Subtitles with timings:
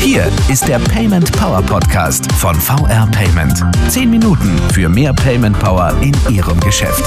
[0.00, 3.64] Hier ist der Payment Power Podcast von VR Payment.
[3.88, 7.02] Zehn Minuten für mehr Payment Power in Ihrem Geschäft.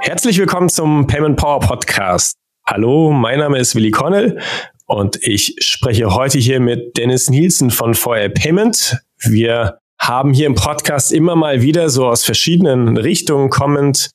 [0.00, 2.36] Herzlich willkommen zum Payment Power Podcast.
[2.66, 4.40] Hallo, mein Name ist Willi Connell
[4.86, 8.98] und ich spreche heute hier mit Dennis Nielsen von VR Payment.
[9.18, 14.10] Wir haben hier im Podcast immer mal wieder so aus verschiedenen Richtungen kommend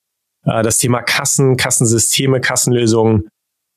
[0.45, 3.29] äh, das Thema Kassen, Kassensysteme, Kassenlösungen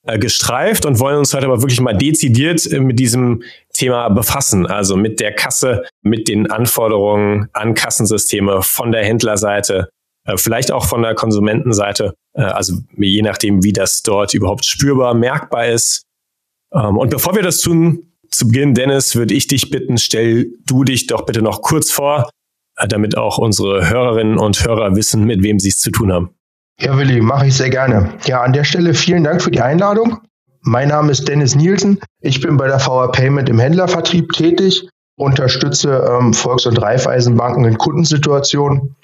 [0.07, 3.43] äh, gestreift und wollen uns heute aber wirklich mal dezidiert äh, mit diesem
[3.73, 4.67] Thema befassen.
[4.67, 9.89] Also mit der Kasse, mit den Anforderungen an Kassensysteme von der Händlerseite,
[10.37, 12.15] vielleicht auch von der Konsumentenseite.
[12.33, 16.05] Also je nachdem, wie das dort überhaupt spürbar, merkbar ist.
[16.73, 20.85] Ähm, und bevor wir das tun, zu Beginn, Dennis, würde ich dich bitten, stell du
[20.85, 22.31] dich doch bitte noch kurz vor,
[22.89, 26.35] damit auch unsere Hörerinnen und Hörer wissen, mit wem sie es zu tun haben.
[26.83, 28.13] Ja, Willi, mache ich sehr gerne.
[28.25, 30.19] Ja, an der Stelle vielen Dank für die Einladung.
[30.63, 32.01] Mein Name ist Dennis Nielsen.
[32.21, 37.79] Ich bin bei der VR Payment im Händlervertrieb tätig, unterstütze ähm, Volks- und Raiffeisenbanken in
[37.79, 38.97] Kundensituationen.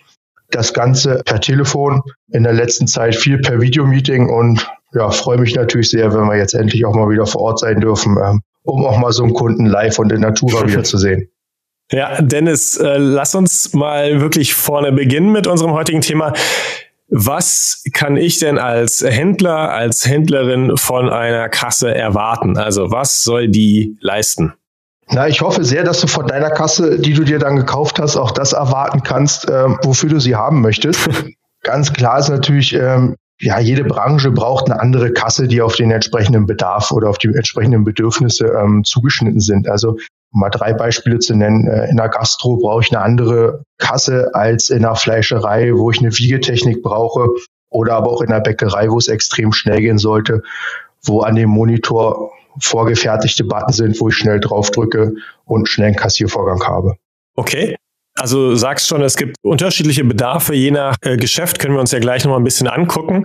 [0.50, 5.54] Das Ganze per Telefon, in der letzten Zeit viel per Videomeeting und ja, freue mich
[5.54, 8.84] natürlich sehr, wenn wir jetzt endlich auch mal wieder vor Ort sein dürfen, ähm, um
[8.84, 11.28] auch mal so einen Kunden live und in Natura wieder zu sehen.
[11.92, 16.32] Ja, Dennis, äh, lass uns mal wirklich vorne beginnen mit unserem heutigen Thema.
[17.10, 22.58] Was kann ich denn als Händler, als Händlerin von einer Kasse erwarten?
[22.58, 24.52] Also was soll die leisten?
[25.10, 28.16] Na, ich hoffe sehr, dass du von deiner Kasse, die du dir dann gekauft hast,
[28.16, 31.08] auch das erwarten kannst, äh, wofür du sie haben möchtest.
[31.62, 35.90] Ganz klar ist natürlich, ähm, ja, jede Branche braucht eine andere Kasse, die auf den
[35.90, 39.66] entsprechenden Bedarf oder auf die entsprechenden Bedürfnisse ähm, zugeschnitten sind.
[39.68, 39.96] Also
[40.32, 41.66] um mal drei Beispiele zu nennen.
[41.66, 45.98] Äh, in der Gastro brauche ich eine andere Kasse als in der Fleischerei, wo ich
[45.98, 47.28] eine Wiegetechnik brauche.
[47.70, 50.42] Oder aber auch in der Bäckerei, wo es extrem schnell gehen sollte,
[51.02, 55.12] wo an dem Monitor vorgefertigte Button sind, wo ich schnell drauf drücke
[55.44, 56.96] und schnell einen Kassiervorgang habe.
[57.36, 57.76] Okay.
[58.18, 62.00] Also sagst schon, es gibt unterschiedliche Bedarfe je nach äh, Geschäft, können wir uns ja
[62.00, 63.24] gleich nochmal ein bisschen angucken.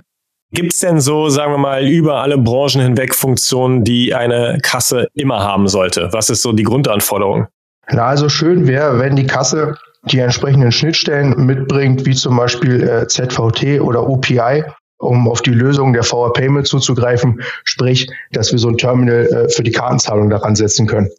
[0.52, 5.08] Gibt es denn so, sagen wir mal, über alle Branchen hinweg Funktionen, die eine Kasse
[5.14, 6.08] immer haben sollte?
[6.12, 7.48] Was ist so die Grundanforderung?
[7.90, 9.76] Na, also schön wäre, wenn die Kasse
[10.10, 14.64] die entsprechenden Schnittstellen mitbringt, wie zum Beispiel äh, ZVT oder OPI,
[14.98, 19.48] um auf die Lösung der VR Payment zuzugreifen, sprich, dass wir so ein Terminal äh,
[19.48, 21.10] für die Kartenzahlung daran setzen können.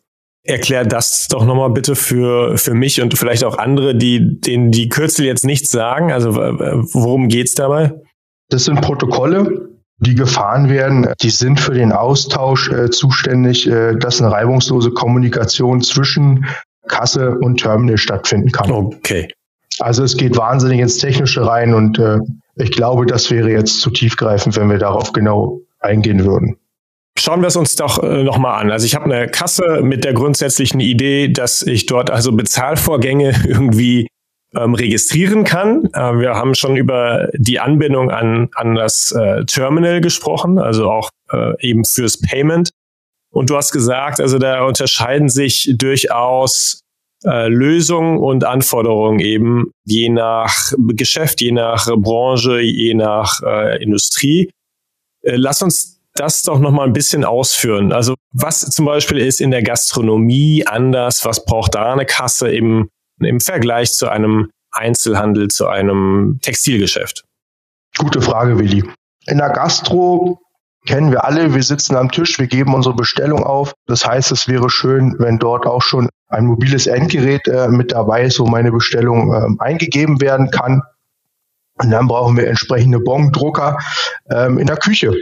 [0.44, 4.90] Erklär das doch nochmal bitte für, für mich und vielleicht auch andere, die, denen die
[4.90, 6.12] Kürzel jetzt nichts sagen.
[6.12, 7.94] Also worum geht's dabei?
[8.50, 11.07] Das sind Protokolle, die gefahren werden.
[11.22, 16.45] Die sind für den Austausch äh, zuständig, äh, dass eine reibungslose Kommunikation zwischen
[16.88, 18.72] Kasse und Terminal stattfinden kann.
[18.72, 19.28] Okay.
[19.79, 22.19] Also es geht wahnsinnig ins Technische rein und äh,
[22.56, 26.57] ich glaube, das wäre jetzt zu tiefgreifend, wenn wir darauf genau eingehen würden.
[27.17, 28.72] Schauen wir es uns doch äh, nochmal an.
[28.72, 34.07] Also ich habe eine Kasse mit der grundsätzlichen Idee, dass ich dort also Bezahlvorgänge irgendwie
[34.55, 35.85] ähm, registrieren kann.
[35.93, 41.09] Äh, wir haben schon über die Anbindung an, an das äh, Terminal gesprochen, also auch
[41.31, 42.69] äh, eben fürs Payment.
[43.31, 46.81] Und du hast gesagt, also da unterscheiden sich durchaus
[47.25, 54.51] äh, Lösungen und Anforderungen eben je nach Geschäft, je nach Branche, je nach äh, Industrie.
[55.23, 57.91] Äh, lass uns das doch noch mal ein bisschen ausführen.
[57.91, 61.25] Also was zum Beispiel ist in der Gastronomie anders?
[61.25, 62.89] Was braucht da eine Kasse im
[63.19, 67.23] im Vergleich zu einem Einzelhandel, zu einem Textilgeschäft?
[67.97, 68.83] Gute Frage, Willi.
[69.27, 70.39] In der Gastro
[70.85, 73.73] kennen wir alle, wir sitzen am Tisch, wir geben unsere Bestellung auf.
[73.87, 78.23] Das heißt, es wäre schön, wenn dort auch schon ein mobiles Endgerät äh, mit dabei
[78.23, 80.81] ist, wo meine Bestellung äh, eingegeben werden kann.
[81.81, 83.77] Und dann brauchen wir entsprechende Bongdrucker
[84.29, 85.13] ähm, in der Küche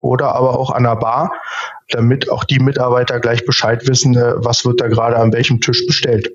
[0.00, 1.32] oder aber auch an der Bar,
[1.88, 5.86] damit auch die Mitarbeiter gleich Bescheid wissen, äh, was wird da gerade an welchem Tisch
[5.86, 6.30] bestellt.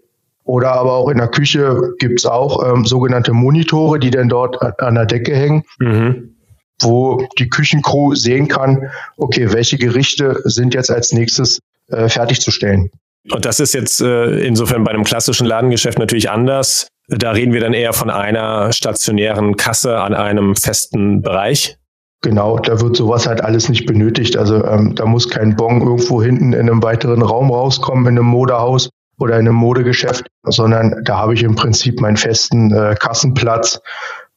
[0.50, 4.60] Oder aber auch in der Küche gibt es auch ähm, sogenannte Monitore, die dann dort
[4.82, 6.38] an der Decke hängen, mhm.
[6.82, 11.60] wo die Küchencrew sehen kann, okay, welche Gerichte sind jetzt als nächstes
[11.90, 12.90] äh, fertigzustellen.
[13.32, 16.88] Und das ist jetzt äh, insofern bei einem klassischen Ladengeschäft natürlich anders.
[17.10, 21.78] Da reden wir dann eher von einer stationären Kasse an einem festen Bereich.
[22.22, 24.36] Genau, da wird sowas halt alles nicht benötigt.
[24.36, 28.26] Also ähm, da muss kein Bon irgendwo hinten in einem weiteren Raum rauskommen, in einem
[28.26, 28.90] Modehaus,
[29.20, 33.80] oder in einem Modegeschäft, sondern da habe ich im Prinzip meinen festen äh, Kassenplatz,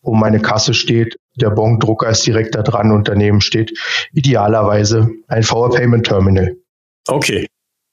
[0.02, 1.16] wo meine Kasse steht.
[1.36, 3.72] Der Bondrucker ist direkt da dran und daneben steht
[4.12, 6.56] idealerweise ein VR Payment Terminal.
[7.08, 7.46] Okay.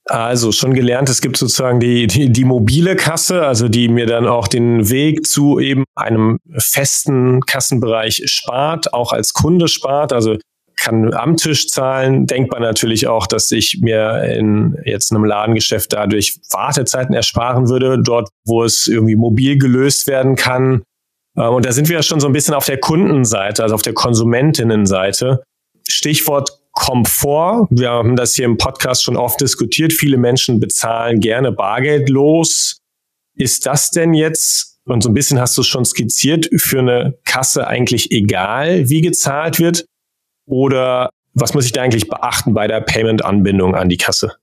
[0.06, 4.28] Also schon gelernt, es gibt sozusagen die, die, die mobile Kasse, also die mir dann
[4.28, 10.12] auch den Weg zu eben einem festen Kassenbereich spart, auch als Kunde spart.
[10.12, 10.38] Also
[10.80, 12.26] kann am Tisch zahlen.
[12.26, 18.30] Denkbar natürlich auch, dass ich mir in jetzt einem Ladengeschäft dadurch Wartezeiten ersparen würde, dort,
[18.46, 20.84] wo es irgendwie mobil gelöst werden kann.
[21.38, 23.82] Ähm, und da sind wir ja schon so ein bisschen auf der Kundenseite, also auf
[23.82, 25.44] der Konsumentinnenseite.
[25.88, 27.68] Stichwort Komfort.
[27.72, 29.92] Wir haben das hier im Podcast schon oft diskutiert.
[29.92, 32.78] Viele Menschen bezahlen gerne bargeldlos.
[33.36, 37.18] Ist das denn jetzt, und so ein bisschen hast du es schon skizziert, für eine
[37.26, 39.86] Kasse eigentlich egal, wie gezahlt wird?
[40.50, 44.34] Oder was muss ich da eigentlich beachten bei der Payment-Anbindung an die Kasse?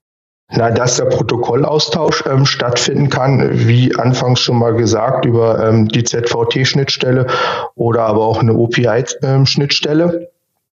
[0.49, 6.05] Na, dass der Protokollaustausch ähm, stattfinden kann, wie anfangs schon mal gesagt, über ähm, die
[6.05, 7.27] ZVT-Schnittstelle
[7.75, 10.27] oder aber auch eine OPI-Schnittstelle, ähm,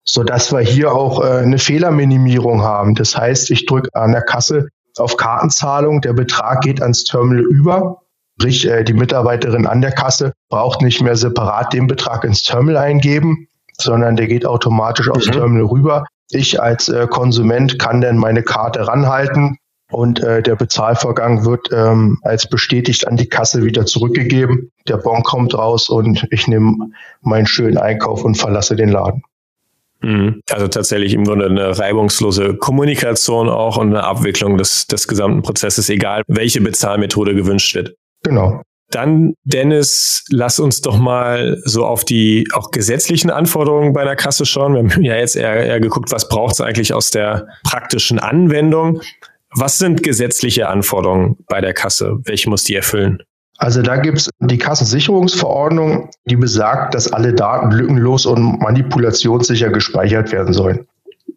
[0.05, 2.95] so dass wir hier auch äh, eine Fehlerminimierung haben.
[2.95, 8.01] Das heißt, ich drücke an der Kasse auf Kartenzahlung, der Betrag geht ans Terminal über.
[8.41, 12.83] Sprich, äh, die Mitarbeiterin an der Kasse braucht nicht mehr separat den Betrag ins Terminal
[12.83, 13.49] eingeben,
[13.81, 15.33] sondern der geht automatisch aufs mhm.
[15.33, 16.05] Terminal rüber.
[16.31, 19.57] Ich als äh, Konsument kann dann meine Karte ranhalten
[19.91, 24.71] und äh, der Bezahlvorgang wird ähm, als bestätigt an die Kasse wieder zurückgegeben.
[24.87, 26.77] Der Bon kommt raus und ich nehme
[27.23, 29.23] meinen schönen Einkauf und verlasse den Laden.
[30.03, 30.43] Mhm.
[30.51, 35.89] Also tatsächlich im Grunde eine reibungslose Kommunikation auch und eine Abwicklung des, des gesamten Prozesses,
[35.89, 37.95] egal welche Bezahlmethode gewünscht wird.
[38.23, 38.63] Genau.
[38.91, 44.47] Dann, Dennis, lass uns doch mal so auf die auch gesetzlichen Anforderungen bei der Kasse
[44.47, 44.75] schauen.
[44.75, 49.03] Wir haben ja jetzt eher, eher geguckt, was braucht es eigentlich aus der praktischen Anwendung.
[49.55, 52.17] Was sind gesetzliche Anforderungen bei der Kasse?
[52.25, 53.23] Welche muss die erfüllen?
[53.59, 60.31] Also da gibt es die Kassensicherungsverordnung, die besagt, dass alle Daten lückenlos und manipulationssicher gespeichert
[60.33, 60.87] werden sollen.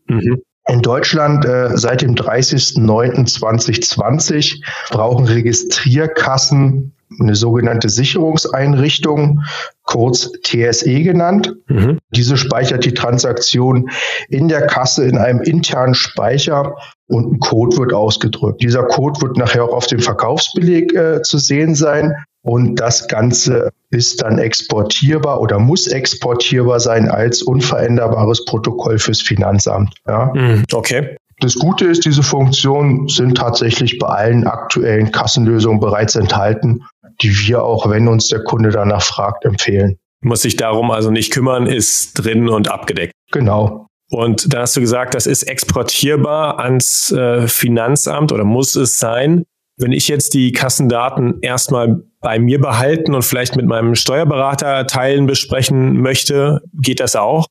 [0.08, 0.42] Mhm.
[0.68, 9.42] In Deutschland äh, seit dem 30.09.2020 brauchen Registrierkassen eine sogenannte Sicherungseinrichtung,
[9.84, 11.54] kurz TSE genannt.
[11.68, 11.98] Mhm.
[12.16, 13.90] Diese speichert die Transaktion
[14.30, 16.76] in der Kasse in einem internen Speicher
[17.08, 18.62] und ein Code wird ausgedrückt.
[18.62, 22.16] Dieser Code wird nachher auch auf dem Verkaufsbeleg äh, zu sehen sein.
[22.44, 29.94] Und das Ganze ist dann exportierbar oder muss exportierbar sein als unveränderbares Protokoll fürs Finanzamt.
[30.08, 30.32] Ja.
[30.34, 30.64] Mhm.
[30.74, 31.18] Okay.
[31.42, 36.84] Das Gute ist, diese Funktionen sind tatsächlich bei allen aktuellen Kassenlösungen bereits enthalten
[37.22, 39.98] die wir auch, wenn uns der Kunde danach fragt, empfehlen.
[40.24, 43.14] Muss sich darum also nicht kümmern, ist drin und abgedeckt.
[43.32, 43.88] Genau.
[44.12, 49.46] Und da hast du gesagt, das ist exportierbar ans äh, Finanzamt oder muss es sein.
[49.78, 55.26] Wenn ich jetzt die Kassendaten erstmal bei mir behalten und vielleicht mit meinem Steuerberater teilen
[55.26, 57.48] besprechen möchte, geht das auch?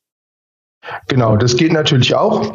[1.07, 2.53] Genau, das geht natürlich auch.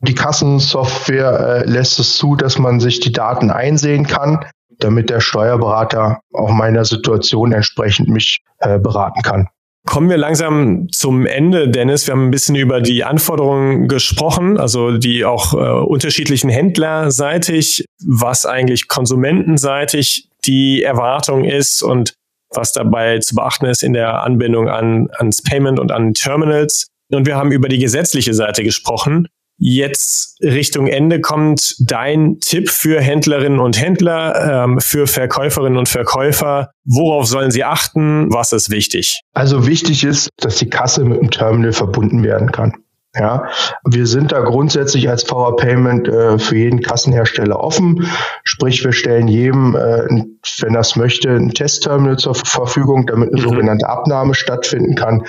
[0.00, 4.44] Die Kassensoftware äh, lässt es zu, dass man sich die Daten einsehen kann
[4.78, 9.48] damit der Steuerberater auch meiner Situation entsprechend mich äh, beraten kann.
[9.86, 12.06] Kommen wir langsam zum Ende, Dennis.
[12.06, 18.46] Wir haben ein bisschen über die Anforderungen gesprochen, also die auch äh, unterschiedlichen Händlerseitig, was
[18.46, 22.14] eigentlich konsumentenseitig die Erwartung ist und
[22.50, 26.86] was dabei zu beachten ist in der Anbindung an, ans Payment und an Terminals.
[27.12, 29.28] Und wir haben über die gesetzliche Seite gesprochen.
[29.56, 36.70] Jetzt Richtung Ende kommt dein Tipp für Händlerinnen und Händler, ähm, für Verkäuferinnen und Verkäufer.
[36.84, 38.32] Worauf sollen sie achten?
[38.32, 39.20] Was ist wichtig?
[39.32, 42.83] Also wichtig ist, dass die Kasse mit dem Terminal verbunden werden kann.
[43.16, 43.48] Ja,
[43.84, 48.08] wir sind da grundsätzlich als Power Payment äh, für jeden Kassenhersteller offen.
[48.42, 50.24] Sprich, wir stellen jedem, äh,
[50.60, 53.48] wenn das möchte, ein Testterminal zur Verfügung, damit eine mhm.
[53.48, 55.26] sogenannte Abnahme stattfinden kann,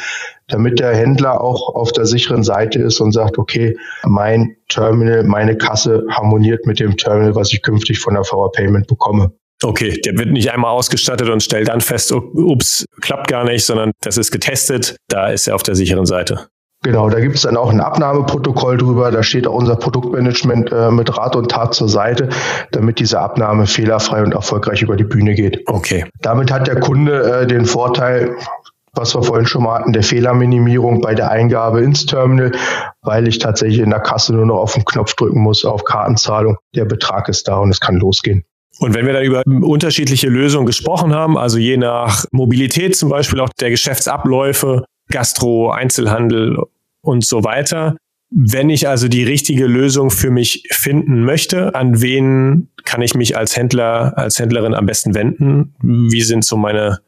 [0.47, 5.55] damit der Händler auch auf der sicheren Seite ist und sagt, okay, mein Terminal, meine
[5.55, 9.31] Kasse harmoniert mit dem Terminal, was ich künftig von der Power Payment bekomme.
[9.63, 13.91] Okay, der wird nicht einmal ausgestattet und stellt dann fest, ups, klappt gar nicht, sondern
[14.01, 16.47] das ist getestet, da ist er auf der sicheren Seite.
[16.85, 19.09] Genau, da gibt es dann auch ein Abnahmeprotokoll drüber.
[19.09, 22.29] Da steht auch unser Produktmanagement äh, mit Rat und Tat zur Seite,
[22.73, 25.63] damit diese Abnahme fehlerfrei und erfolgreich über die Bühne geht.
[25.65, 26.05] Okay.
[26.21, 28.35] Damit hat der Kunde äh, den Vorteil,
[28.93, 32.51] was wir vorhin schon mal hatten, der Fehlerminimierung bei der Eingabe ins Terminal,
[33.01, 36.55] weil ich tatsächlich in der Kasse nur noch auf den Knopf drücken muss, auf Kartenzahlung.
[36.75, 38.43] Der Betrag ist da und es kann losgehen.
[38.77, 43.39] Und wenn wir dann über unterschiedliche Lösungen gesprochen haben, also je nach Mobilität zum Beispiel
[43.39, 46.57] auch der Geschäftsabläufe, Gastro, Einzelhandel
[47.05, 47.95] und so weiter.
[48.31, 53.37] Wenn ich also die richtige Lösung für mich finden möchte, an wen kann ich mich
[53.37, 55.75] als Händler, als Händlerin am besten wenden?
[55.81, 56.99] Wie sind so meine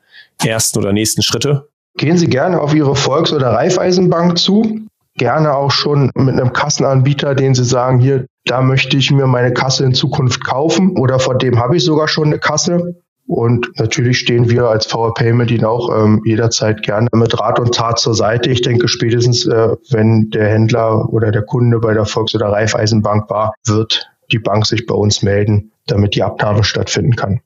[0.43, 1.69] ersten oder nächsten Schritte?
[1.97, 4.81] Gehen Sie gerne auf Ihre Volks- oder Raiffeisenbank zu.
[5.15, 9.51] Gerne auch schon mit einem Kassenanbieter, den Sie sagen, hier, da möchte ich mir meine
[9.51, 13.01] Kasse in Zukunft kaufen oder vor dem habe ich sogar schon eine Kasse.
[13.27, 17.75] Und natürlich stehen wir als VR Payment Ihnen auch ähm, jederzeit gerne mit Rat und
[17.75, 18.49] Tat zur Seite.
[18.49, 23.29] Ich denke, spätestens, äh, wenn der Händler oder der Kunde bei der Volks- oder Raiffeisenbank
[23.29, 27.41] war, wird die Bank sich bei uns melden, damit die Abnahme stattfinden kann.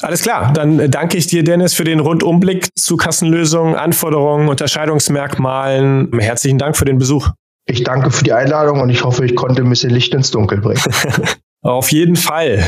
[0.00, 6.16] Alles klar, dann danke ich dir, Dennis, für den Rundumblick zu Kassenlösungen, Anforderungen, Unterscheidungsmerkmalen.
[6.18, 7.30] Herzlichen Dank für den Besuch.
[7.66, 10.60] Ich danke für die Einladung und ich hoffe, ich konnte ein bisschen Licht ins Dunkel
[10.60, 10.80] bringen.
[11.62, 12.64] Auf jeden Fall.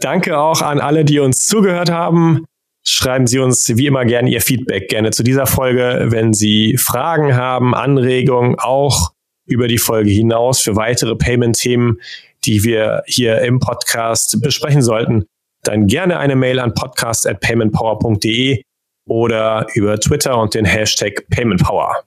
[0.00, 2.44] Danke auch an alle, die uns zugehört haben.
[2.82, 7.36] Schreiben Sie uns wie immer gerne Ihr Feedback gerne zu dieser Folge, wenn Sie Fragen
[7.36, 9.10] haben, Anregungen, auch
[9.46, 12.00] über die Folge hinaus für weitere Payment-Themen,
[12.44, 15.26] die wir hier im Podcast besprechen sollten
[15.62, 18.62] dann gerne eine Mail an podcast@paymentpower.de
[19.08, 22.02] oder über Twitter und den Hashtag PaymentPower.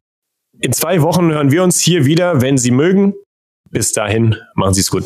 [0.59, 3.13] In zwei Wochen hören wir uns hier wieder, wenn Sie mögen.
[3.69, 5.05] Bis dahin, machen Sie es gut.